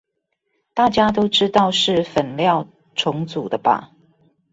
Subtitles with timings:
[0.73, 3.91] 大家都知道是粉料重組的吧